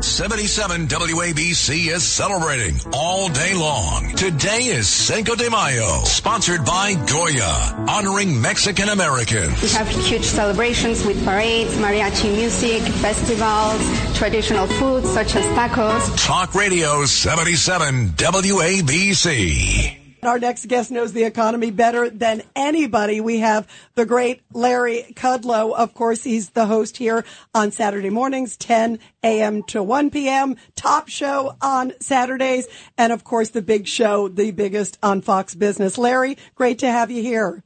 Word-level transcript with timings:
77 0.00 0.86
WABC 0.88 1.88
is 1.88 2.02
celebrating 2.02 2.78
all 2.92 3.28
day 3.28 3.54
long. 3.54 4.12
Today 4.14 4.66
is 4.66 4.88
Cinco 4.88 5.34
de 5.34 5.48
Mayo, 5.50 6.00
sponsored 6.04 6.64
by 6.64 6.94
Goya, 6.94 7.86
honoring 7.88 8.40
Mexican 8.40 8.90
Americans. 8.90 9.60
We 9.62 9.68
have 9.70 9.88
huge 9.88 10.24
celebrations 10.24 11.04
with 11.06 11.24
parades, 11.24 11.74
mariachi 11.76 12.34
music, 12.34 12.82
festivals, 12.82 14.18
traditional 14.18 14.66
foods 14.66 15.08
such 15.08 15.36
as 15.36 15.44
tacos. 15.56 16.24
Talk 16.24 16.54
Radio 16.54 17.04
77 17.06 18.10
WABC. 18.10 20.03
Our 20.26 20.38
next 20.38 20.66
guest 20.66 20.90
knows 20.90 21.12
the 21.12 21.24
economy 21.24 21.70
better 21.70 22.10
than 22.10 22.42
anybody. 22.54 23.20
We 23.20 23.40
have 23.40 23.68
the 23.94 24.06
great 24.06 24.42
Larry 24.52 25.06
Kudlow. 25.14 25.74
Of 25.74 25.94
course, 25.94 26.24
he's 26.24 26.50
the 26.50 26.66
host 26.66 26.96
here 26.96 27.24
on 27.54 27.72
Saturday 27.72 28.10
mornings, 28.10 28.56
10 28.56 28.98
a.m. 29.22 29.62
to 29.64 29.82
1 29.82 30.10
p.m. 30.10 30.56
Top 30.76 31.08
show 31.08 31.56
on 31.60 31.92
Saturdays. 32.00 32.66
And 32.96 33.12
of 33.12 33.24
course, 33.24 33.50
the 33.50 33.62
big 33.62 33.86
show, 33.86 34.28
the 34.28 34.50
biggest 34.50 34.98
on 35.02 35.20
Fox 35.20 35.54
Business. 35.54 35.98
Larry, 35.98 36.38
great 36.54 36.78
to 36.80 36.90
have 36.90 37.10
you 37.10 37.22
here. 37.22 37.62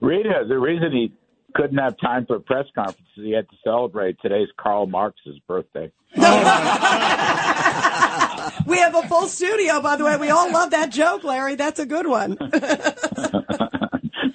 Rita, 0.00 0.44
the 0.48 0.58
reason 0.58 0.92
he 0.92 1.12
couldn't 1.54 1.78
have 1.78 1.96
time 1.98 2.26
for 2.26 2.36
a 2.36 2.40
press 2.40 2.66
conference 2.74 3.08
is 3.16 3.24
he 3.24 3.32
had 3.32 3.48
to 3.48 3.56
celebrate 3.64 4.20
today's 4.20 4.48
Karl 4.56 4.86
Marx's 4.86 5.38
birthday. 5.46 5.90
we 8.66 8.78
have 8.78 8.94
a 8.94 9.02
full 9.02 9.26
studio, 9.26 9.80
by 9.80 9.96
the 9.96 10.04
way. 10.04 10.16
We 10.16 10.30
all 10.30 10.50
love 10.52 10.70
that 10.70 10.90
joke, 10.90 11.24
Larry. 11.24 11.54
That's 11.54 11.80
a 11.80 11.86
good 11.86 12.06
one. 12.06 12.36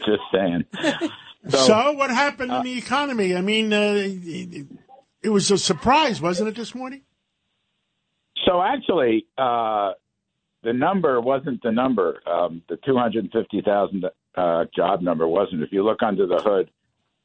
Just 0.06 0.24
saying. 0.32 0.66
So, 1.50 1.58
so 1.58 1.92
what 1.94 2.10
happened 2.10 2.52
uh, 2.52 2.58
in 2.58 2.64
the 2.64 2.78
economy? 2.78 3.36
I 3.36 3.42
mean, 3.42 3.74
uh, 3.74 3.96
it, 3.98 4.68
it, 5.22 5.30
was 5.30 5.52
a 5.52 5.58
surprise, 5.58 6.22
wasn't 6.22 6.50
it, 6.50 6.56
this 6.56 6.74
morning? 6.74 7.02
So 8.46 8.62
actually, 8.62 9.26
uh, 9.38 9.92
the 10.64 10.74
number 10.74 11.20
wasn't 11.20 11.62
the 11.62 11.72
number. 11.72 12.22
Um, 12.26 12.62
the 12.70 12.78
250,000 12.78 14.06
uh, 14.36 14.66
job 14.76 15.02
number 15.02 15.28
wasn't. 15.28 15.64
If 15.64 15.72
you 15.72 15.84
look 15.84 16.02
under 16.02 16.26
the 16.26 16.42
hood, 16.42 16.70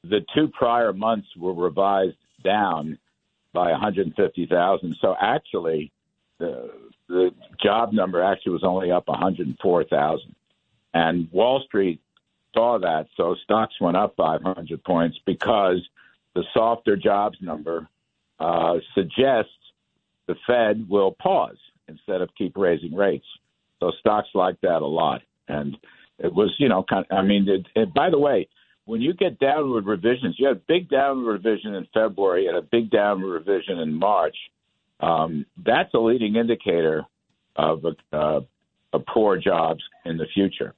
the 0.02 0.20
two 0.34 0.48
prior 0.48 0.92
months 0.92 1.28
were 1.36 1.54
revised 1.54 2.16
down 2.44 2.98
by 3.52 3.70
150,000. 3.70 4.96
So 5.00 5.14
actually, 5.20 5.92
the 6.38 6.70
the 7.08 7.30
job 7.62 7.92
number 7.92 8.22
actually 8.22 8.52
was 8.52 8.64
only 8.64 8.90
up 8.90 9.08
104,000, 9.08 10.34
and 10.92 11.32
Wall 11.32 11.62
Street 11.66 12.00
saw 12.54 12.78
that, 12.78 13.06
so 13.16 13.34
stocks 13.44 13.74
went 13.80 13.96
up 13.96 14.14
500 14.16 14.84
points 14.84 15.18
because 15.24 15.86
the 16.34 16.44
softer 16.52 16.96
jobs 16.96 17.38
number 17.40 17.88
uh, 18.38 18.74
suggests 18.94 19.52
the 20.26 20.36
Fed 20.46 20.88
will 20.88 21.12
pause 21.12 21.56
instead 21.88 22.20
of 22.20 22.28
keep 22.36 22.56
raising 22.56 22.94
rates. 22.94 23.26
So 23.80 23.92
stocks 24.00 24.28
like 24.34 24.60
that 24.60 24.82
a 24.82 24.86
lot, 24.86 25.22
and 25.48 25.76
it 26.18 26.32
was 26.32 26.54
you 26.58 26.68
know 26.68 26.82
kind. 26.82 27.06
Of, 27.10 27.18
I 27.18 27.22
mean, 27.22 27.48
it, 27.48 27.66
it, 27.74 27.94
by 27.94 28.10
the 28.10 28.18
way, 28.18 28.48
when 28.84 29.00
you 29.00 29.14
get 29.14 29.38
downward 29.38 29.86
revisions, 29.86 30.36
you 30.38 30.48
had 30.48 30.56
a 30.56 30.60
big 30.60 30.88
downward 30.88 31.44
revision 31.44 31.74
in 31.74 31.86
February 31.94 32.46
and 32.46 32.56
a 32.56 32.62
big 32.62 32.90
downward 32.90 33.30
revision 33.30 33.78
in 33.78 33.94
March. 33.94 34.36
Um, 35.00 35.46
that's 35.64 35.92
a 35.94 35.98
leading 35.98 36.36
indicator 36.36 37.04
of 37.56 37.84
a, 37.84 38.16
uh, 38.16 38.40
a 38.92 38.98
poor 38.98 39.36
jobs 39.36 39.82
in 40.04 40.16
the 40.16 40.26
future. 40.34 40.74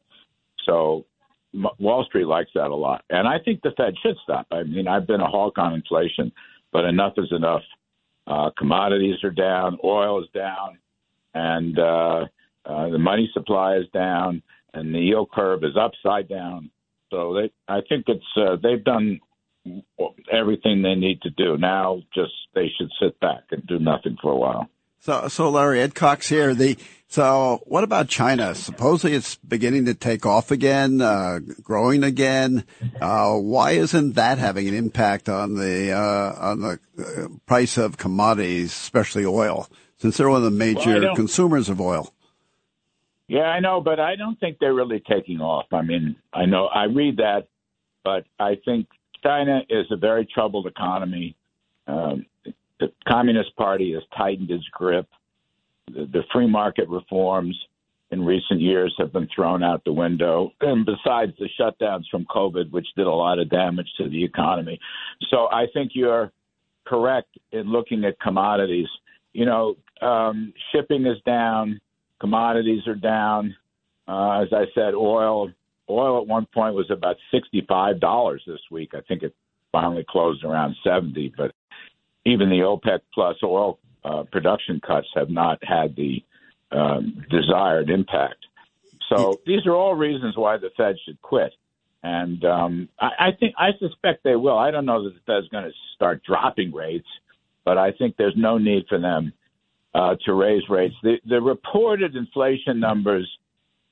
So 0.67 1.07
M- 1.55 1.67
Wall 1.79 2.05
Street 2.05 2.27
likes 2.27 2.51
that 2.55 2.71
a 2.71 2.75
lot, 2.75 3.05
and 3.11 3.27
I 3.27 3.39
think 3.39 3.63
the 3.63 3.73
Fed 3.77 3.95
should 4.03 4.17
stop. 4.23 4.47
I 4.51 4.63
mean, 4.63 4.89
I've 4.89 5.07
been 5.07 5.21
a 5.21 5.27
hawk 5.27 5.59
on 5.59 5.75
inflation, 5.75 6.33
but 6.73 6.85
enough 6.85 7.15
is 7.17 7.33
enough. 7.33 7.63
Uh, 8.27 8.51
commodities 8.57 9.17
are 9.25 9.31
down, 9.31 9.79
oil 9.83 10.23
is 10.23 10.29
down, 10.35 10.79
and 11.35 11.79
uh, 11.79 12.27
uh, 12.65 12.89
the 12.91 12.99
money 12.99 13.29
supply 13.33 13.77
is 13.77 13.87
down, 13.93 14.43
and 14.75 14.95
the 14.95 14.99
yield 15.01 15.31
curve 15.33 15.65
is 15.65 15.77
upside 15.77 16.29
down. 16.29 16.71
So 17.11 17.35
they, 17.35 17.51
I 17.67 17.81
think 17.89 18.05
it's 18.07 18.25
uh, 18.37 18.57
they've 18.63 18.85
done 18.85 19.21
everything 20.33 20.83
they 20.83 20.95
need 20.95 21.23
to 21.23 21.31
do. 21.31 21.57
Now, 21.57 22.03
just 22.15 22.33
they 22.55 22.71
should 22.77 22.91
sit 23.01 23.19
back 23.21 23.45
and 23.51 23.67
do 23.67 23.79
nothing 23.79 24.17
for 24.21 24.33
a 24.33 24.37
while. 24.37 24.69
So, 25.01 25.29
so 25.29 25.51
Larry 25.51 25.81
Ed 25.81 25.95
Cox 25.95 26.29
here. 26.29 26.55
The 26.55 26.77
so 27.09 27.63
what 27.65 27.85
about 27.85 28.09
China? 28.09 28.55
Supposedly 28.55 29.17
it's 29.17 29.37
beginning 29.37 29.87
to 29.87 29.95
take 29.95 30.27
off 30.27 30.51
again, 30.51 31.01
uh, 31.01 31.41
growing 31.63 32.05
again. 32.05 32.65
Uh, 33.01 33.35
why 33.37 33.73
isn't 33.73 34.13
that 34.15 34.39
having 34.39 34.69
an 34.69 34.75
impact 34.75 35.29
on 35.29 35.55
the 35.55 35.93
uh, 35.93 36.35
on 36.39 36.61
the 36.61 36.79
uh, 36.99 37.29
price 37.47 37.79
of 37.79 37.97
commodities, 37.97 38.73
especially 38.73 39.25
oil, 39.25 39.69
since 39.97 40.19
they're 40.19 40.29
one 40.29 40.37
of 40.37 40.45
the 40.45 40.51
major 40.51 41.01
well, 41.01 41.17
consumers 41.17 41.71
of 41.71 41.81
oil? 41.81 42.13
Yeah, 43.27 43.43
I 43.45 43.61
know, 43.61 43.81
but 43.81 44.01
I 44.01 44.17
don't 44.17 44.39
think 44.39 44.59
they're 44.61 44.75
really 44.75 45.03
taking 45.09 45.41
off. 45.41 45.67
I 45.73 45.83
mean, 45.83 46.17
I 46.33 46.45
know 46.45 46.67
I 46.67 46.85
read 46.85 47.17
that, 47.17 47.49
but 48.05 48.25
I 48.39 48.57
think 48.65 48.87
China 49.23 49.61
is 49.69 49.87
a 49.91 49.97
very 49.97 50.27
troubled 50.27 50.67
economy. 50.67 51.37
Um, 51.87 52.27
the 52.79 52.93
Communist 53.07 53.55
Party 53.57 53.93
has 53.93 54.03
tightened 54.17 54.51
its 54.51 54.65
grip. 54.73 55.07
The, 55.89 56.07
the 56.13 56.23
free 56.33 56.47
market 56.47 56.89
reforms 56.89 57.57
in 58.11 58.25
recent 58.25 58.61
years 58.61 58.95
have 58.99 59.13
been 59.13 59.29
thrown 59.35 59.63
out 59.63 59.85
the 59.85 59.93
window, 59.93 60.51
and 60.61 60.85
besides 60.85 61.33
the 61.39 61.49
shutdowns 61.59 62.05
from 62.11 62.25
COVID, 62.27 62.71
which 62.73 62.87
did 62.97 63.07
a 63.07 63.13
lot 63.13 63.39
of 63.39 63.49
damage 63.51 63.87
to 63.99 64.09
the 64.09 64.25
economy. 64.25 64.81
So 65.31 65.49
I 65.51 65.67
think 65.73 65.93
you're 65.95 66.33
correct 66.87 67.39
in 67.53 67.71
looking 67.71 68.05
at 68.05 68.19
commodities. 68.21 68.89
You 69.33 69.47
know, 69.47 69.77
um, 70.03 70.53
shipping 70.73 71.07
is 71.07 71.19
down, 71.25 71.81
commodities 72.21 72.87
are 72.89 72.97
down. 72.97 73.55
Uh, 74.09 74.43
as 74.43 74.49
I 74.53 74.65
said, 74.75 74.95
oil 74.95 75.51
oil 75.91 76.21
at 76.21 76.27
one 76.27 76.47
point 76.47 76.75
was 76.75 76.91
about 76.91 77.17
sixty-five 77.33 78.01
dollars 78.01 78.43
this 78.47 78.61
week. 78.71 78.91
I 78.95 79.01
think 79.03 79.23
it 79.23 79.35
finally 79.73 80.05
closed 80.09 80.45
around 80.45 80.77
seventy, 80.85 81.33
but 81.37 81.53
even 82.25 82.49
the 82.49 82.61
OPEC 82.61 83.01
plus 83.15 83.37
oil 83.43 83.79
uh, 84.05 84.25
production 84.25 84.81
cuts 84.87 85.09
have 85.15 85.31
not 85.31 85.59
had 85.63 85.97
the 85.97 86.23
um, 86.73 87.25
desired 87.31 87.91
impact. 87.91 88.47
So 89.09 89.41
these 89.45 89.67
are 89.67 89.75
all 89.75 89.95
reasons 89.95 90.37
why 90.37 90.57
the 90.57 90.71
Fed 90.77 90.97
should 91.05 91.21
quit. 91.21 91.53
And 92.03 92.45
um, 92.45 92.89
I, 92.99 93.11
I 93.19 93.31
think 93.39 93.55
I 93.59 93.71
suspect 93.79 94.23
they 94.23 94.37
will. 94.37 94.57
I 94.57 94.71
don't 94.71 94.87
know 94.87 95.05
that 95.05 95.15
the 95.15 95.21
Fed's 95.27 95.49
going 95.49 95.65
to 95.65 95.73
start 95.95 96.23
dropping 96.25 96.73
rates, 96.73 97.09
but 97.65 97.77
I 97.77 97.93
think 97.93 98.17
there's 98.17 98.37
no 98.37 98.57
need 98.57 98.87
for 98.89 98.99
them 98.99 99.33
uh, 99.95 100.17
to 100.25 100.33
raise 100.33 100.63
rates. 100.69 100.95
The, 101.03 101.17
the 101.29 101.41
reported 101.41 102.17
inflation 102.17 102.81
numbers 102.81 103.29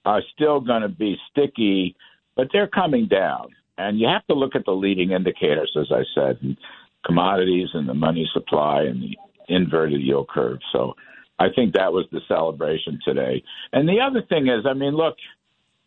are 0.04 0.22
still 0.34 0.60
going 0.60 0.82
to 0.82 0.88
be 0.88 1.16
sticky, 1.31 1.97
but 2.36 2.48
they're 2.53 2.69
coming 2.69 3.06
down. 3.06 3.48
And 3.76 3.98
you 3.98 4.09
have 4.09 4.26
to 4.26 4.34
look 4.34 4.56
at 4.56 4.64
the 4.64 4.72
leading 4.72 5.12
indicators, 5.12 5.76
as 5.78 5.92
I 5.92 6.03
said, 6.14 6.38
and 6.42 6.56
commodities 7.04 7.69
and 7.75 7.88
the 7.88 7.94
money 7.94 8.28
supply 8.32 8.82
and 8.82 9.03
the 9.03 9.16
inverted 9.48 10.00
yield 10.00 10.28
curve. 10.28 10.58
So 10.72 10.94
I 11.38 11.46
think 11.55 11.75
that 11.75 11.93
was 11.93 12.06
the 12.11 12.20
celebration 12.26 12.99
today. 13.05 13.43
And 13.72 13.88
the 13.88 14.00
other 14.00 14.22
thing 14.28 14.49
is, 14.49 14.67
I 14.67 14.75
mean, 14.75 14.94
look, 14.94 15.17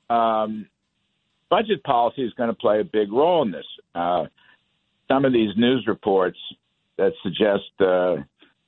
um, 0.10 0.68
budget 1.50 1.84
policy 1.84 2.24
is 2.24 2.34
going 2.34 2.50
to 2.50 2.56
play 2.56 2.80
a 2.80 2.86
big 2.86 3.12
role 3.12 3.44
in 3.44 3.52
this. 3.52 3.66
Uh, 3.94 4.26
some 5.10 5.26
of 5.26 5.34
these 5.34 5.56
news 5.58 5.86
reports 5.88 6.40
that 6.98 7.12
suggest 7.22 7.70
uh, 7.82 8.16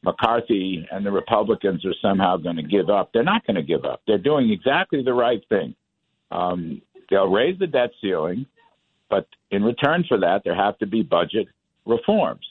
McCarthy 0.03 0.85
and 0.91 1.05
the 1.05 1.11
Republicans 1.11 1.85
are 1.85 1.93
somehow 2.01 2.37
going 2.37 2.57
to 2.57 2.63
give 2.63 2.89
up. 2.89 3.11
They're 3.13 3.23
not 3.23 3.45
going 3.45 3.55
to 3.55 3.63
give 3.63 3.85
up. 3.85 4.01
They're 4.05 4.17
doing 4.17 4.51
exactly 4.51 5.01
the 5.03 5.13
right 5.13 5.41
thing. 5.49 5.75
Um, 6.31 6.81
they'll 7.09 7.29
raise 7.29 7.57
the 7.59 7.67
debt 7.67 7.91
ceiling, 8.01 8.45
but 9.09 9.27
in 9.51 9.63
return 9.63 10.03
for 10.07 10.19
that, 10.19 10.41
there 10.43 10.55
have 10.55 10.77
to 10.79 10.87
be 10.87 11.03
budget 11.03 11.47
reforms. 11.85 12.45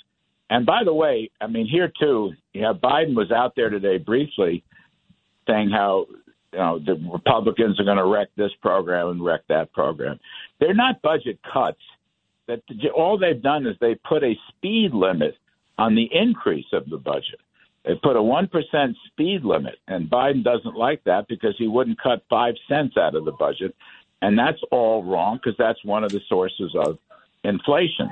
And 0.51 0.67
by 0.67 0.83
the 0.85 0.95
way, 0.95 1.31
I 1.41 1.47
mean 1.47 1.67
here 1.67 1.93
too, 2.01 2.33
you 2.53 2.63
know, 2.63 2.75
Biden 2.75 3.15
was 3.15 3.31
out 3.31 3.55
there 3.57 3.71
today 3.71 3.99
briefly 3.99 4.63
saying 5.47 5.71
how 5.71 6.07
you 6.53 6.59
know 6.59 6.79
the 6.79 6.95
Republicans 7.11 7.81
are 7.81 7.85
going 7.85 7.97
to 7.97 8.07
wreck 8.07 8.29
this 8.37 8.51
program 8.61 9.09
and 9.09 9.25
wreck 9.25 9.41
that 9.49 9.73
program. 9.73 10.21
They're 10.61 10.75
not 10.75 11.03
budget 11.03 11.39
cuts. 11.53 11.81
That 12.49 12.61
all 12.95 13.19
they've 13.19 13.41
done 13.41 13.67
is 13.67 13.77
they 13.81 13.95
put 13.95 14.23
a 14.23 14.35
speed 14.49 14.93
limit 14.93 15.37
on 15.79 15.95
the 15.95 16.09
increase 16.13 16.67
of 16.73 16.89
the 16.89 16.99
budget. 16.99 17.41
They 17.85 17.95
put 17.97 18.17
a 18.17 18.21
1% 18.21 18.95
speed 19.07 19.45
limit, 19.45 19.77
and 19.89 20.09
Biden 20.09 20.45
doesn't 20.45 20.77
like 20.77 21.03
that 21.05 21.27
because 21.29 21.55
he 21.59 21.67
wouldn't 21.67 22.01
cut 22.01 22.25
five 22.31 22.55
cents 22.69 22.97
out 22.97 23.17
of 23.17 23.25
the 23.25 23.33
budget. 23.33 23.75
And 24.21 24.39
that's 24.39 24.61
all 24.71 25.03
wrong 25.03 25.39
because 25.43 25.57
that's 25.59 25.85
one 25.85 26.05
of 26.05 26.13
the 26.13 26.21
sources 26.29 26.77
of 26.77 26.99
inflation. 27.43 28.11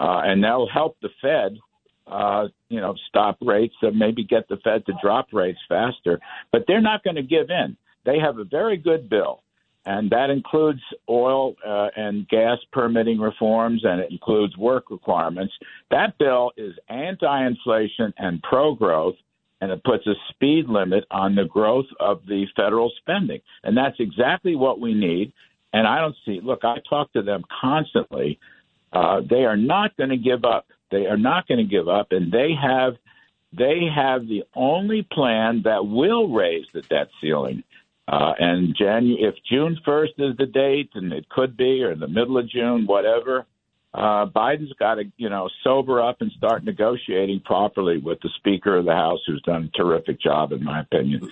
Uh, 0.00 0.22
and 0.24 0.42
that'll 0.42 0.68
help 0.68 0.96
the 1.02 1.10
Fed, 1.20 1.58
uh, 2.06 2.48
you 2.70 2.80
know, 2.80 2.94
stop 3.08 3.36
rates 3.42 3.74
and 3.82 3.98
maybe 3.98 4.24
get 4.24 4.48
the 4.48 4.56
Fed 4.64 4.86
to 4.86 4.94
drop 5.02 5.28
rates 5.32 5.60
faster. 5.68 6.18
But 6.50 6.64
they're 6.66 6.80
not 6.80 7.04
going 7.04 7.16
to 7.16 7.22
give 7.22 7.50
in. 7.50 7.76
They 8.06 8.18
have 8.18 8.38
a 8.38 8.44
very 8.44 8.78
good 8.78 9.10
bill 9.10 9.41
and 9.84 10.10
that 10.10 10.30
includes 10.30 10.80
oil 11.08 11.54
uh, 11.66 11.88
and 11.96 12.28
gas 12.28 12.58
permitting 12.72 13.18
reforms, 13.18 13.84
and 13.84 14.00
it 14.00 14.10
includes 14.10 14.56
work 14.56 14.90
requirements. 14.90 15.52
That 15.90 16.16
bill 16.18 16.52
is 16.56 16.74
anti-inflation 16.88 18.14
and 18.18 18.42
pro-growth, 18.42 19.16
and 19.60 19.72
it 19.72 19.82
puts 19.84 20.06
a 20.06 20.14
speed 20.30 20.68
limit 20.68 21.04
on 21.10 21.34
the 21.34 21.44
growth 21.44 21.86
of 22.00 22.22
the 22.26 22.46
federal 22.54 22.92
spending, 22.98 23.40
and 23.64 23.76
that's 23.76 23.96
exactly 23.98 24.54
what 24.54 24.80
we 24.80 24.94
need. 24.94 25.32
And 25.72 25.86
I 25.86 26.00
don't 26.00 26.16
see. 26.26 26.40
Look, 26.42 26.64
I 26.64 26.76
talk 26.88 27.12
to 27.14 27.22
them 27.22 27.42
constantly. 27.60 28.38
Uh, 28.92 29.22
they 29.28 29.44
are 29.44 29.56
not 29.56 29.96
going 29.96 30.10
to 30.10 30.18
give 30.18 30.44
up. 30.44 30.66
They 30.90 31.06
are 31.06 31.16
not 31.16 31.48
going 31.48 31.58
to 31.58 31.64
give 31.64 31.88
up, 31.88 32.08
and 32.12 32.30
they 32.30 32.50
have 32.60 32.94
they 33.56 33.86
have 33.94 34.26
the 34.28 34.44
only 34.54 35.06
plan 35.12 35.62
that 35.64 35.86
will 35.86 36.28
raise 36.28 36.66
the 36.72 36.82
debt 36.82 37.08
ceiling 37.20 37.62
uh, 38.08 38.32
and 38.38 38.76
Janu- 38.76 39.20
if 39.20 39.34
June 39.50 39.78
1st 39.86 40.18
is 40.18 40.36
the 40.36 40.46
date, 40.46 40.90
and 40.94 41.12
it 41.12 41.28
could 41.28 41.56
be, 41.56 41.82
or 41.82 41.92
in 41.92 42.00
the 42.00 42.08
middle 42.08 42.38
of 42.38 42.48
June, 42.48 42.86
whatever, 42.86 43.46
uh, 43.94 44.26
Biden's 44.26 44.72
got 44.78 44.94
to, 44.96 45.04
you 45.16 45.28
know, 45.28 45.48
sober 45.62 46.00
up 46.00 46.20
and 46.20 46.32
start 46.32 46.64
negotiating 46.64 47.40
properly 47.44 47.98
with 47.98 48.20
the 48.20 48.30
Speaker 48.38 48.78
of 48.78 48.86
the 48.86 48.92
House, 48.92 49.20
who's 49.26 49.42
done 49.42 49.70
a 49.72 49.76
terrific 49.76 50.20
job, 50.20 50.52
in 50.52 50.64
my 50.64 50.80
opinion. 50.80 51.30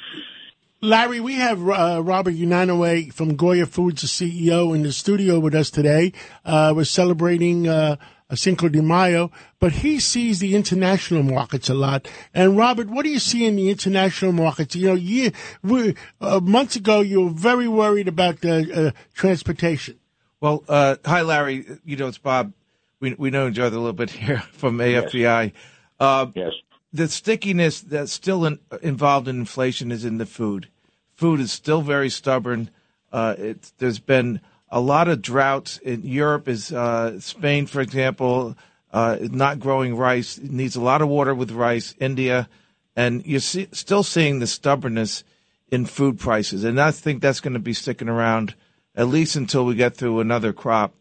Larry, 0.82 1.20
we 1.20 1.34
have 1.34 1.60
uh, 1.68 2.00
Robert 2.02 2.34
Unanue 2.34 3.12
from 3.12 3.36
Goya 3.36 3.66
Foods, 3.66 4.02
the 4.02 4.08
CEO, 4.08 4.74
in 4.74 4.82
the 4.82 4.92
studio 4.92 5.38
with 5.38 5.54
us 5.54 5.70
today. 5.70 6.12
Uh, 6.44 6.72
we're 6.74 6.84
celebrating 6.84 7.68
uh, 7.68 7.96
Cinco 8.36 8.68
de 8.68 8.82
Mayo, 8.82 9.30
but 9.58 9.72
he 9.72 9.98
sees 10.00 10.38
the 10.38 10.54
international 10.54 11.22
markets 11.22 11.68
a 11.68 11.74
lot. 11.74 12.08
And 12.32 12.56
Robert, 12.56 12.88
what 12.88 13.04
do 13.04 13.10
you 13.10 13.18
see 13.18 13.44
in 13.44 13.56
the 13.56 13.70
international 13.70 14.32
markets? 14.32 14.76
You 14.76 14.88
know, 14.88 14.94
you, 14.94 15.32
we, 15.62 15.94
uh, 16.20 16.40
months 16.40 16.76
ago, 16.76 17.00
you 17.00 17.22
were 17.22 17.30
very 17.30 17.68
worried 17.68 18.08
about 18.08 18.40
the 18.40 18.88
uh, 18.88 18.90
transportation. 19.14 19.98
Well, 20.40 20.64
uh, 20.68 20.96
hi, 21.04 21.22
Larry. 21.22 21.66
You 21.84 21.96
know, 21.96 22.08
it's 22.08 22.18
Bob. 22.18 22.52
We 22.98 23.14
we 23.14 23.30
know 23.30 23.48
each 23.48 23.58
other 23.58 23.76
a 23.76 23.80
little 23.80 23.92
bit 23.92 24.10
here 24.10 24.38
from 24.52 24.78
AFPI. 24.78 25.52
Uh, 25.98 26.26
yes. 26.34 26.52
The 26.92 27.08
stickiness 27.08 27.80
that's 27.80 28.12
still 28.12 28.44
in, 28.46 28.58
involved 28.82 29.28
in 29.28 29.38
inflation 29.38 29.92
is 29.92 30.04
in 30.04 30.18
the 30.18 30.26
food. 30.26 30.68
Food 31.14 31.40
is 31.40 31.52
still 31.52 31.82
very 31.82 32.10
stubborn. 32.10 32.70
Uh, 33.12 33.34
there's 33.78 34.00
been 34.00 34.40
a 34.70 34.80
lot 34.80 35.08
of 35.08 35.22
droughts 35.22 35.78
in 35.78 36.02
Europe. 36.02 36.48
Is 36.48 36.72
uh, 36.72 37.20
Spain, 37.20 37.66
for 37.66 37.80
example, 37.80 38.56
uh, 38.92 39.18
not 39.20 39.60
growing 39.60 39.96
rice? 39.96 40.38
It 40.38 40.50
needs 40.50 40.76
a 40.76 40.80
lot 40.80 41.02
of 41.02 41.08
water 41.08 41.34
with 41.34 41.50
rice. 41.50 41.94
India, 41.98 42.48
and 42.96 43.24
you're 43.26 43.40
see, 43.40 43.68
still 43.72 44.02
seeing 44.02 44.38
the 44.38 44.46
stubbornness 44.46 45.24
in 45.70 45.86
food 45.86 46.18
prices, 46.18 46.64
and 46.64 46.80
I 46.80 46.90
think 46.90 47.22
that's 47.22 47.40
going 47.40 47.54
to 47.54 47.60
be 47.60 47.72
sticking 47.72 48.08
around 48.08 48.54
at 48.96 49.08
least 49.08 49.36
until 49.36 49.64
we 49.64 49.74
get 49.74 49.96
through 49.96 50.20
another 50.20 50.52
crop 50.52 50.92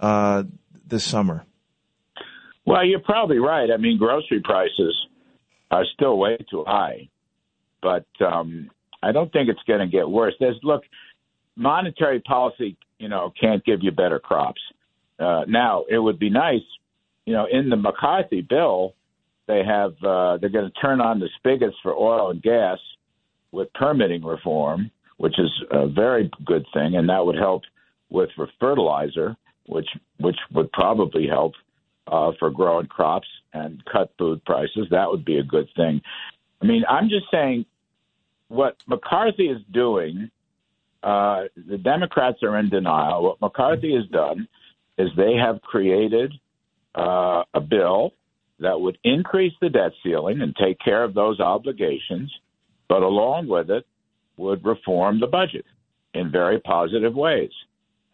uh, 0.00 0.42
this 0.86 1.04
summer. 1.04 1.44
Well, 2.64 2.84
you're 2.84 3.00
probably 3.00 3.38
right. 3.38 3.70
I 3.70 3.76
mean, 3.76 3.96
grocery 3.98 4.40
prices 4.40 4.96
are 5.70 5.84
still 5.94 6.18
way 6.18 6.36
too 6.50 6.64
high, 6.66 7.08
but 7.80 8.06
um, 8.20 8.70
I 9.02 9.12
don't 9.12 9.32
think 9.32 9.48
it's 9.48 9.62
going 9.68 9.80
to 9.80 9.86
get 9.86 10.08
worse. 10.08 10.34
There's 10.40 10.58
look, 10.64 10.82
monetary 11.54 12.20
policy 12.20 12.76
you 12.98 13.08
know, 13.08 13.32
can't 13.38 13.64
give 13.64 13.80
you 13.82 13.90
better 13.90 14.18
crops. 14.18 14.60
Uh, 15.18 15.42
now, 15.48 15.84
it 15.88 15.98
would 15.98 16.18
be 16.18 16.30
nice, 16.30 16.62
you 17.24 17.32
know, 17.32 17.46
in 17.50 17.70
the 17.70 17.76
McCarthy 17.76 18.42
bill, 18.42 18.94
they 19.48 19.62
have 19.64 19.92
uh, 20.04 20.38
they're 20.38 20.50
going 20.50 20.70
to 20.70 20.80
turn 20.80 21.00
on 21.00 21.20
the 21.20 21.28
spigots 21.38 21.76
for 21.82 21.94
oil 21.94 22.30
and 22.30 22.42
gas 22.42 22.78
with 23.52 23.72
permitting 23.74 24.24
reform, 24.24 24.90
which 25.18 25.38
is 25.38 25.50
a 25.70 25.88
very 25.88 26.30
good 26.44 26.66
thing, 26.74 26.96
and 26.96 27.08
that 27.08 27.24
would 27.24 27.36
help 27.36 27.62
with 28.10 28.28
fertilizer, 28.60 29.36
which 29.66 29.88
which 30.18 30.36
would 30.52 30.70
probably 30.72 31.26
help 31.28 31.52
uh, 32.08 32.32
for 32.38 32.50
growing 32.50 32.86
crops 32.86 33.28
and 33.52 33.82
cut 33.90 34.12
food 34.18 34.44
prices. 34.44 34.86
That 34.90 35.08
would 35.08 35.24
be 35.24 35.38
a 35.38 35.44
good 35.44 35.68
thing. 35.76 36.00
I 36.60 36.66
mean, 36.66 36.82
I'm 36.88 37.08
just 37.08 37.26
saying 37.30 37.66
what 38.48 38.76
McCarthy 38.86 39.46
is 39.46 39.60
doing 39.72 40.30
uh, 41.02 41.44
the 41.68 41.78
Democrats 41.78 42.42
are 42.42 42.58
in 42.58 42.68
denial. 42.68 43.22
What 43.22 43.40
McCarthy 43.40 43.94
has 43.94 44.06
done 44.06 44.48
is 44.98 45.08
they 45.16 45.34
have 45.34 45.60
created 45.62 46.32
uh, 46.94 47.44
a 47.54 47.60
bill 47.60 48.12
that 48.58 48.80
would 48.80 48.98
increase 49.04 49.52
the 49.60 49.68
debt 49.68 49.92
ceiling 50.02 50.40
and 50.40 50.56
take 50.56 50.78
care 50.80 51.04
of 51.04 51.14
those 51.14 51.40
obligations, 51.40 52.32
but 52.88 53.02
along 53.02 53.48
with 53.48 53.70
it 53.70 53.86
would 54.36 54.64
reform 54.64 55.20
the 55.20 55.26
budget 55.26 55.66
in 56.14 56.30
very 56.30 56.58
positive 56.60 57.14
ways. 57.14 57.50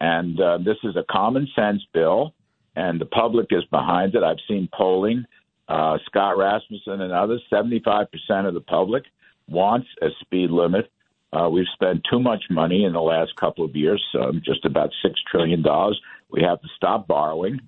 And 0.01 0.39
uh, 0.39 0.57
this 0.57 0.77
is 0.83 0.95
a 0.97 1.05
common 1.09 1.47
sense 1.55 1.81
bill, 1.93 2.33
and 2.75 2.99
the 2.99 3.05
public 3.05 3.47
is 3.51 3.63
behind 3.71 4.15
it. 4.15 4.23
I've 4.23 4.37
seen 4.47 4.67
polling. 4.75 5.25
Uh, 5.69 5.97
Scott 6.07 6.37
Rasmussen 6.37 7.01
and 7.01 7.13
others, 7.13 7.41
75% 7.51 8.07
of 8.45 8.53
the 8.53 8.59
public 8.59 9.03
wants 9.47 9.87
a 10.01 10.07
speed 10.21 10.51
limit 10.51 10.91
uh, 11.33 11.49
we've 11.49 11.65
spent 11.73 12.01
too 12.09 12.19
much 12.19 12.43
money 12.49 12.85
in 12.85 12.93
the 12.93 13.01
last 13.01 13.35
couple 13.35 13.65
of 13.65 13.75
years, 13.75 14.03
um, 14.21 14.41
just 14.45 14.65
about 14.65 14.91
six 15.01 15.19
trillion 15.29 15.61
dollars. 15.61 15.99
We 16.29 16.43
have 16.43 16.61
to 16.61 16.67
stop 16.75 17.07
borrowing 17.07 17.59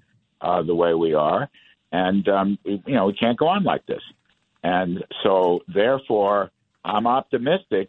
uh, 0.41 0.61
the 0.63 0.75
way 0.75 0.93
we 0.93 1.13
are, 1.13 1.49
and 1.91 2.27
um, 2.27 2.59
you 2.63 2.81
know 2.87 3.07
we 3.07 3.13
can't 3.13 3.37
go 3.37 3.47
on 3.47 3.63
like 3.63 3.85
this. 3.85 4.01
And 4.63 5.03
so, 5.23 5.59
therefore, 5.67 6.51
I'm 6.83 7.05
optimistic 7.05 7.87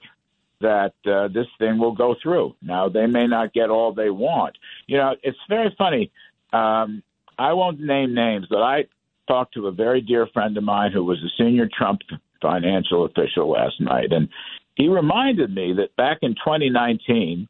that 0.60 0.92
uh, 1.06 1.28
this 1.28 1.46
thing 1.58 1.78
will 1.78 1.94
go 1.94 2.14
through. 2.22 2.54
Now, 2.60 2.88
they 2.88 3.06
may 3.06 3.26
not 3.26 3.52
get 3.52 3.70
all 3.70 3.92
they 3.92 4.10
want. 4.10 4.56
You 4.86 4.98
know, 4.98 5.16
it's 5.22 5.38
very 5.48 5.74
funny. 5.78 6.10
Um, 6.52 7.02
I 7.38 7.52
won't 7.52 7.80
name 7.80 8.14
names, 8.14 8.46
but 8.48 8.62
I 8.62 8.84
talked 9.26 9.54
to 9.54 9.66
a 9.66 9.72
very 9.72 10.00
dear 10.00 10.26
friend 10.32 10.56
of 10.56 10.64
mine 10.64 10.92
who 10.92 11.04
was 11.04 11.18
a 11.18 11.42
senior 11.42 11.68
Trump 11.76 12.00
financial 12.40 13.04
official 13.04 13.50
last 13.50 13.80
night, 13.80 14.12
and 14.12 14.28
he 14.76 14.88
reminded 14.88 15.52
me 15.54 15.72
that 15.74 15.96
back 15.96 16.18
in 16.22 16.34
2019, 16.34 17.48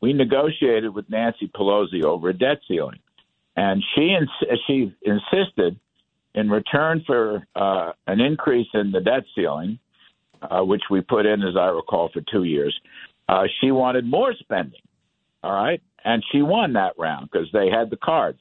we 0.00 0.12
negotiated 0.12 0.94
with 0.94 1.10
Nancy 1.10 1.48
Pelosi 1.48 2.04
over 2.04 2.30
a 2.30 2.34
debt 2.34 2.58
ceiling, 2.66 3.00
and 3.56 3.82
she 3.94 4.14
ins- 4.14 4.60
she 4.66 4.94
insisted, 5.02 5.78
in 6.34 6.48
return 6.48 7.02
for 7.06 7.46
uh, 7.54 7.92
an 8.06 8.20
increase 8.20 8.68
in 8.74 8.90
the 8.90 9.00
debt 9.00 9.24
ceiling, 9.34 9.78
uh, 10.40 10.62
which 10.62 10.82
we 10.90 11.00
put 11.02 11.26
in, 11.26 11.42
as 11.42 11.56
I 11.56 11.66
recall, 11.66 12.08
for 12.12 12.22
two 12.32 12.44
years, 12.44 12.74
uh, 13.28 13.44
she 13.60 13.70
wanted 13.70 14.06
more 14.06 14.32
spending. 14.34 14.80
All 15.42 15.52
right, 15.52 15.82
and 16.04 16.22
she 16.30 16.42
won 16.42 16.72
that 16.74 16.94
round 16.96 17.28
because 17.30 17.48
they 17.52 17.68
had 17.68 17.90
the 17.90 17.96
cards. 17.96 18.40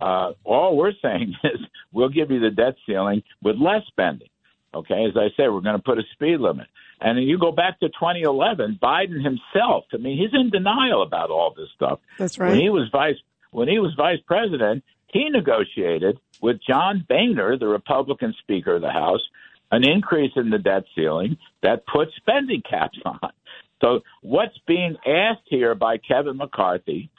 Uh, 0.00 0.32
all 0.44 0.76
we're 0.76 0.92
saying 1.02 1.34
is 1.44 1.60
we'll 1.92 2.08
give 2.10 2.30
you 2.30 2.40
the 2.40 2.50
debt 2.50 2.74
ceiling 2.86 3.22
with 3.42 3.56
less 3.56 3.82
spending. 3.88 4.28
Okay, 4.74 5.06
as 5.06 5.16
I 5.16 5.28
said, 5.36 5.48
we're 5.48 5.60
going 5.60 5.76
to 5.76 5.82
put 5.82 5.98
a 5.98 6.02
speed 6.12 6.40
limit. 6.40 6.66
And 7.04 7.18
then 7.18 7.24
you 7.24 7.38
go 7.38 7.52
back 7.52 7.78
to 7.80 7.88
2011, 7.90 8.78
Biden 8.82 9.22
himself. 9.22 9.84
I 9.92 9.98
mean, 9.98 10.16
he's 10.16 10.32
in 10.32 10.48
denial 10.48 11.02
about 11.02 11.30
all 11.30 11.52
this 11.54 11.68
stuff. 11.76 12.00
That's 12.18 12.38
right. 12.38 12.52
When 12.52 12.60
he 12.60 12.70
was 12.70 12.88
vice 12.90 13.18
when 13.50 13.68
he 13.68 13.78
was 13.78 13.92
vice 13.94 14.18
president, 14.26 14.82
he 15.12 15.28
negotiated 15.28 16.18
with 16.40 16.56
John 16.66 17.04
Boehner, 17.08 17.56
the 17.58 17.68
Republican 17.68 18.34
Speaker 18.40 18.76
of 18.76 18.82
the 18.82 18.90
House, 18.90 19.20
an 19.70 19.86
increase 19.86 20.32
in 20.34 20.50
the 20.50 20.58
debt 20.58 20.84
ceiling 20.96 21.36
that 21.62 21.86
put 21.86 22.08
spending 22.16 22.62
caps 22.68 22.98
on. 23.04 23.30
So 23.82 24.00
what's 24.22 24.58
being 24.66 24.96
asked 25.06 25.46
here 25.46 25.74
by 25.74 25.98
Kevin 25.98 26.38
McCarthy 26.38 27.10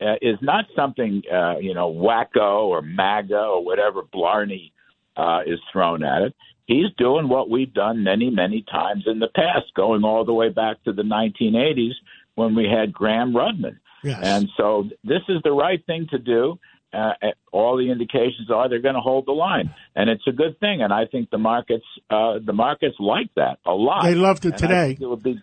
uh, 0.00 0.16
is 0.20 0.38
not 0.42 0.64
something 0.74 1.22
uh, 1.32 1.58
you 1.58 1.72
know 1.72 1.92
wacko 1.92 2.64
or 2.64 2.82
MAGA 2.82 3.38
or 3.38 3.64
whatever 3.64 4.02
Blarney 4.02 4.72
uh, 5.16 5.42
is 5.46 5.60
thrown 5.72 6.02
at 6.02 6.22
it 6.22 6.34
he's 6.70 6.86
doing 6.96 7.28
what 7.28 7.50
we've 7.50 7.74
done 7.74 8.04
many, 8.04 8.30
many 8.30 8.64
times 8.70 9.04
in 9.06 9.18
the 9.18 9.28
past, 9.34 9.74
going 9.74 10.04
all 10.04 10.24
the 10.24 10.32
way 10.32 10.50
back 10.50 10.82
to 10.84 10.92
the 10.92 11.02
1980s 11.02 11.94
when 12.36 12.54
we 12.54 12.68
had 12.68 12.92
Gramm-Rudman. 12.92 13.78
Yes. 14.04 14.20
And 14.22 14.48
so 14.56 14.84
this 15.02 15.22
is 15.28 15.38
the 15.42 15.50
right 15.50 15.84
thing 15.84 16.06
to 16.10 16.18
do. 16.18 16.58
Uh, 16.92 17.12
all 17.52 17.76
the 17.76 17.90
indications 17.90 18.50
are 18.52 18.68
they're 18.68 18.80
going 18.80 18.94
to 18.94 19.00
hold 19.00 19.26
the 19.26 19.32
line, 19.32 19.72
and 19.94 20.10
it's 20.10 20.26
a 20.26 20.32
good 20.32 20.58
thing. 20.58 20.82
And 20.82 20.92
I 20.92 21.06
think 21.06 21.30
the 21.30 21.38
markets, 21.38 21.84
uh, 22.08 22.38
the 22.44 22.52
markets 22.52 22.96
like 22.98 23.30
that 23.36 23.58
a 23.64 23.72
lot. 23.72 24.02
They 24.02 24.16
loved 24.16 24.44
it 24.44 24.54
and 24.54 24.58
today. 24.58 24.98
It 25.00 25.06
would 25.06 25.22
be, 25.22 25.40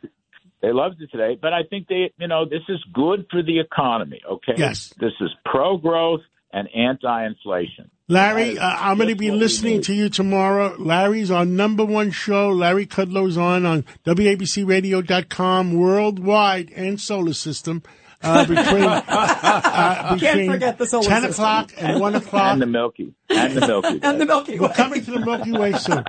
they 0.62 0.72
loved 0.72 1.02
it 1.02 1.12
today, 1.12 1.38
but 1.40 1.54
I 1.54 1.64
think 1.70 1.88
they, 1.88 2.12
you 2.18 2.28
know, 2.28 2.46
this 2.46 2.64
is 2.70 2.84
good 2.94 3.28
for 3.32 3.44
the 3.44 3.60
economy. 3.60 4.22
Okay, 4.30 4.54
Yes. 4.58 4.94
this 5.00 5.14
is 5.22 5.30
pro 5.46 5.78
growth. 5.78 6.22
and 6.54 6.70
anti-inflation. 6.74 7.92
Larry, 8.08 8.58
uh, 8.58 8.66
I'm 8.66 8.96
going 8.98 9.10
to 9.10 9.16
be 9.16 9.32
listening 9.32 9.82
to 9.82 9.94
you 9.94 10.08
tomorrow. 10.08 10.76
Larry's 10.80 11.30
our 11.30 11.44
number 11.46 11.84
one 11.84 12.10
show. 12.10 12.50
Larry 12.50 12.86
Kudlow's 12.86 13.38
on 13.38 13.66
on 13.66 13.84
WABCRadio.com 14.06 15.74
worldwide 15.74 16.72
and 16.76 17.00
solar 17.00 17.34
system. 17.34 17.84
Uh, 18.24 18.46
between 18.46 18.84
uh, 18.84 20.16
between 20.20 20.52
forget 20.52 20.78
the 20.80 20.88
solar 20.88 21.04
10 21.08 21.22
system. 21.22 21.32
o'clock 21.32 21.72
and 21.78 22.00
1 22.02 22.16
o'clock. 22.16 22.54
And 22.54 22.62
the 22.62 22.66
Milky. 22.66 23.14
And 23.30 23.54
the 23.56 23.68
Milky. 23.68 23.88
Way. 23.94 24.00
and 24.04 24.20
the 24.22 24.26
Milky 24.26 24.54
Way. 24.54 24.60
We're 24.68 24.74
coming 24.74 25.06
to 25.06 25.12
the 25.12 25.20
Milky 25.20 25.52
Way 25.52 25.74
soon. 25.74 26.04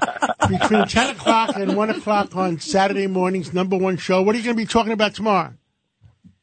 Between 0.48 0.86
10 0.86 1.10
o'clock 1.16 1.56
and 1.56 1.76
1 1.76 1.90
o'clock 1.90 2.34
on 2.34 2.58
Saturday 2.60 3.06
mornings, 3.06 3.52
number 3.52 3.76
one 3.76 3.96
show. 3.98 4.22
What 4.22 4.34
are 4.34 4.38
you 4.38 4.44
going 4.44 4.56
to 4.56 4.62
be 4.62 4.66
talking 4.66 4.92
about 4.92 5.14
tomorrow? 5.14 5.52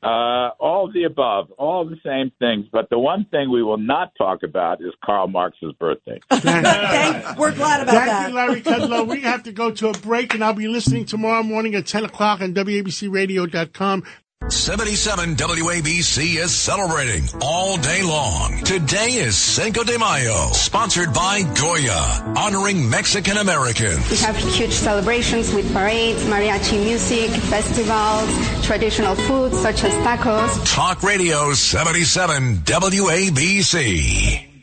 Uh, 0.04 0.50
all 0.60 0.86
of 0.86 0.94
the 0.94 1.06
above, 1.06 1.50
all 1.58 1.84
the 1.84 1.98
same 2.06 2.32
things. 2.38 2.68
But 2.72 2.92
the 2.92 3.00
one 3.00 3.26
thing 3.32 3.50
we 3.50 3.64
will 3.64 3.80
not 3.80 4.12
talk 4.16 4.44
about 4.44 4.80
is 4.82 4.94
Karl 5.04 5.28
Marx's 5.28 5.74
birthday. 5.80 6.20
Thank- 6.32 7.40
we're 7.40 7.56
glad 7.56 7.82
about 7.82 7.96
Thank 7.96 8.06
that. 8.06 8.30
you, 8.30 8.36
Larry 8.36 8.62
Kudlow. 8.62 9.08
We 9.08 9.22
have 9.22 9.42
to 9.44 9.52
go 9.52 9.72
to 9.72 9.90
a 9.90 9.94
break, 9.94 10.36
and 10.36 10.44
I'll 10.44 10.54
be 10.54 10.68
listening 10.68 11.06
tomorrow 11.06 11.42
morning 11.42 11.74
at 11.74 11.88
10 11.88 12.04
o'clock 12.06 12.42
on 12.42 12.54
WABCRadio.com. 12.54 14.04
77 14.50 15.36
WABC 15.36 16.36
is 16.36 16.56
celebrating 16.56 17.28
all 17.42 17.78
day 17.78 18.04
long. 18.04 18.62
Today 18.64 19.14
is 19.16 19.36
Cinco 19.36 19.84
de 19.84 19.98
Mayo, 19.98 20.50
sponsored 20.52 21.14
by 21.14 21.42
Goya, 21.60 22.34
honoring 22.38 22.88
Mexican 22.88 23.38
Americans. 23.38 24.10
We 24.12 24.18
have 24.18 24.36
huge 24.38 24.72
celebrations 24.72 25.52
with 25.52 25.72
parades, 25.74 26.24
mariachi 26.26 26.84
music, 26.84 27.32
festivals, 27.32 28.66
traditional 28.66 29.16
foods 29.16 29.58
such 29.60 29.84
as 29.84 29.94
tacos. 30.06 30.74
Talk 30.76 31.02
Radio 31.02 31.54
77 31.54 32.58
WABC. 32.58 34.55